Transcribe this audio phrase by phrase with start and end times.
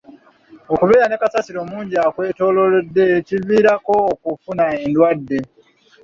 [0.73, 5.39] Okubeera ne kasasiro omungi akwetoolodde kikuviirako okufuna endwadde.